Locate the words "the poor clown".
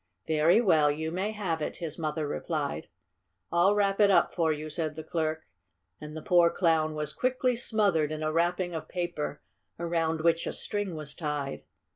6.17-6.95